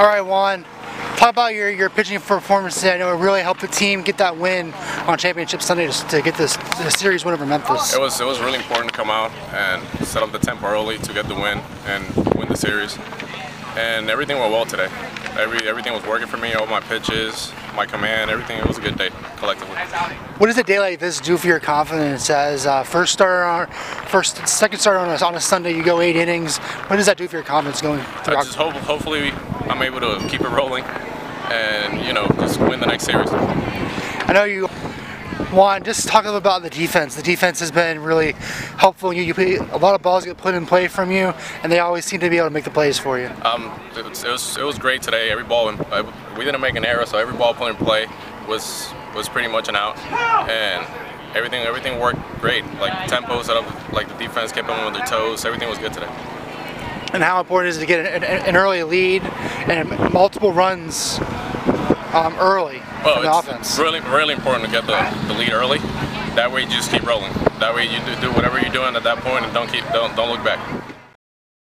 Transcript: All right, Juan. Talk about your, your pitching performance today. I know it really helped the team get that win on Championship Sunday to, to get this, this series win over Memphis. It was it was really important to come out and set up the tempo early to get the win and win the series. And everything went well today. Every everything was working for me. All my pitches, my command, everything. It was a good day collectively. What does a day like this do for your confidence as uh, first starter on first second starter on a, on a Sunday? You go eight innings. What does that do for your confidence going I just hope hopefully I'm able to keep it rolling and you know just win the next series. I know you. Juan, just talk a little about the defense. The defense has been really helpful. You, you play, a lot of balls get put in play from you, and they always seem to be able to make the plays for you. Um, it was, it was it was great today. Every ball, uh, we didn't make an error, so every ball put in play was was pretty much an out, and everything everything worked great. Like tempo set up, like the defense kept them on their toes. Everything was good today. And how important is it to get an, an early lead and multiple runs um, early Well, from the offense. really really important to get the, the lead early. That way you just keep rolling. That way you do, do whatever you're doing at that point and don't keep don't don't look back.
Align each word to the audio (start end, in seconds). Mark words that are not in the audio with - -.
All 0.00 0.06
right, 0.06 0.22
Juan. 0.22 0.64
Talk 1.18 1.28
about 1.28 1.52
your, 1.52 1.68
your 1.68 1.90
pitching 1.90 2.18
performance 2.20 2.76
today. 2.76 2.94
I 2.94 2.96
know 2.96 3.12
it 3.12 3.18
really 3.18 3.42
helped 3.42 3.60
the 3.60 3.66
team 3.66 4.00
get 4.00 4.16
that 4.16 4.38
win 4.38 4.72
on 5.06 5.18
Championship 5.18 5.60
Sunday 5.60 5.88
to, 5.88 6.08
to 6.08 6.22
get 6.22 6.36
this, 6.36 6.56
this 6.78 6.94
series 6.94 7.22
win 7.22 7.34
over 7.34 7.44
Memphis. 7.44 7.92
It 7.92 8.00
was 8.00 8.18
it 8.18 8.24
was 8.24 8.40
really 8.40 8.56
important 8.56 8.90
to 8.90 8.96
come 8.96 9.10
out 9.10 9.30
and 9.52 9.86
set 10.06 10.22
up 10.22 10.32
the 10.32 10.38
tempo 10.38 10.68
early 10.68 10.96
to 10.96 11.12
get 11.12 11.28
the 11.28 11.34
win 11.34 11.60
and 11.84 12.16
win 12.34 12.48
the 12.48 12.56
series. 12.56 12.96
And 13.76 14.08
everything 14.08 14.38
went 14.38 14.52
well 14.52 14.64
today. 14.64 14.88
Every 15.38 15.68
everything 15.68 15.92
was 15.92 16.06
working 16.06 16.28
for 16.28 16.38
me. 16.38 16.54
All 16.54 16.66
my 16.66 16.80
pitches, 16.80 17.52
my 17.76 17.84
command, 17.84 18.30
everything. 18.30 18.58
It 18.58 18.66
was 18.66 18.78
a 18.78 18.80
good 18.80 18.96
day 18.96 19.10
collectively. 19.36 19.76
What 20.38 20.46
does 20.46 20.56
a 20.56 20.64
day 20.64 20.80
like 20.80 20.98
this 20.98 21.20
do 21.20 21.36
for 21.36 21.46
your 21.46 21.60
confidence 21.60 22.30
as 22.30 22.64
uh, 22.64 22.84
first 22.84 23.12
starter 23.12 23.44
on 23.44 23.66
first 24.06 24.48
second 24.48 24.78
starter 24.78 24.98
on 24.98 25.10
a, 25.10 25.22
on 25.22 25.34
a 25.34 25.40
Sunday? 25.40 25.76
You 25.76 25.84
go 25.84 26.00
eight 26.00 26.16
innings. 26.16 26.56
What 26.86 26.96
does 26.96 27.04
that 27.04 27.18
do 27.18 27.28
for 27.28 27.36
your 27.36 27.44
confidence 27.44 27.82
going 27.82 28.00
I 28.00 28.42
just 28.42 28.54
hope 28.54 28.72
hopefully 28.72 29.32
I'm 29.70 29.82
able 29.82 30.00
to 30.00 30.26
keep 30.28 30.40
it 30.40 30.48
rolling 30.48 30.84
and 31.50 32.04
you 32.06 32.12
know 32.12 32.26
just 32.38 32.58
win 32.60 32.80
the 32.80 32.86
next 32.86 33.04
series. 33.04 33.28
I 33.30 34.32
know 34.32 34.44
you. 34.44 34.68
Juan, 35.52 35.82
just 35.82 36.06
talk 36.06 36.24
a 36.24 36.26
little 36.26 36.38
about 36.38 36.62
the 36.62 36.70
defense. 36.70 37.16
The 37.16 37.22
defense 37.22 37.58
has 37.60 37.72
been 37.72 38.00
really 38.02 38.32
helpful. 38.76 39.12
You, 39.12 39.22
you 39.22 39.34
play, 39.34 39.56
a 39.56 39.78
lot 39.78 39.96
of 39.96 40.02
balls 40.02 40.24
get 40.24 40.36
put 40.36 40.54
in 40.54 40.64
play 40.64 40.86
from 40.86 41.10
you, 41.10 41.34
and 41.64 41.72
they 41.72 41.80
always 41.80 42.04
seem 42.04 42.20
to 42.20 42.30
be 42.30 42.36
able 42.36 42.48
to 42.48 42.54
make 42.54 42.62
the 42.62 42.70
plays 42.70 42.98
for 42.98 43.18
you. 43.18 43.28
Um, 43.42 43.72
it 43.96 44.04
was, 44.04 44.22
it 44.22 44.30
was 44.30 44.56
it 44.58 44.62
was 44.62 44.78
great 44.78 45.02
today. 45.02 45.30
Every 45.30 45.44
ball, 45.44 45.68
uh, 45.68 46.12
we 46.36 46.44
didn't 46.44 46.60
make 46.60 46.76
an 46.76 46.84
error, 46.84 47.06
so 47.06 47.18
every 47.18 47.36
ball 47.36 47.54
put 47.54 47.70
in 47.70 47.76
play 47.76 48.06
was 48.48 48.92
was 49.14 49.28
pretty 49.28 49.48
much 49.48 49.68
an 49.68 49.76
out, 49.76 49.98
and 50.48 50.86
everything 51.34 51.62
everything 51.62 51.98
worked 51.98 52.20
great. 52.40 52.64
Like 52.80 53.08
tempo 53.08 53.42
set 53.42 53.56
up, 53.56 53.92
like 53.92 54.08
the 54.08 54.24
defense 54.24 54.52
kept 54.52 54.68
them 54.68 54.78
on 54.80 54.92
their 54.92 55.06
toes. 55.06 55.44
Everything 55.44 55.68
was 55.68 55.78
good 55.78 55.92
today. 55.92 56.10
And 57.12 57.22
how 57.22 57.40
important 57.40 57.70
is 57.70 57.76
it 57.76 57.80
to 57.80 57.86
get 57.86 58.06
an, 58.06 58.24
an 58.24 58.56
early 58.56 58.82
lead 58.82 59.22
and 59.68 59.88
multiple 60.12 60.52
runs 60.52 61.18
um, 62.12 62.34
early 62.38 62.80
Well, 63.04 63.14
from 63.14 63.22
the 63.24 63.32
offense. 63.32 63.78
really 63.78 64.00
really 64.00 64.34
important 64.34 64.64
to 64.66 64.70
get 64.70 64.86
the, 64.86 65.28
the 65.28 65.34
lead 65.38 65.52
early. 65.52 65.78
That 66.36 66.50
way 66.52 66.62
you 66.62 66.68
just 66.68 66.90
keep 66.90 67.02
rolling. 67.06 67.32
That 67.58 67.74
way 67.74 67.84
you 67.84 67.98
do, 68.06 68.20
do 68.20 68.32
whatever 68.32 68.58
you're 68.60 68.72
doing 68.72 68.94
at 68.96 69.02
that 69.02 69.18
point 69.18 69.44
and 69.44 69.52
don't 69.52 69.70
keep 69.70 69.84
don't 69.92 70.14
don't 70.16 70.30
look 70.30 70.44
back. 70.44 70.60